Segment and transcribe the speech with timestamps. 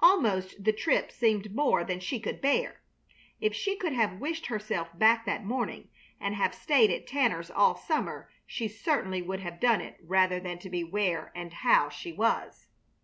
[0.00, 2.82] Almost the trip seemed more than she could bear.
[3.40, 5.88] If she could have wished herself back that morning
[6.20, 10.60] and have stayed at Tanners' all summer she certainly would have done it rather than
[10.60, 12.68] to be where and how she was.